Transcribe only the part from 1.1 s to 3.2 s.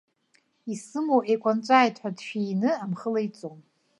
еикәанҵәааит ҳәа дшәины, амхы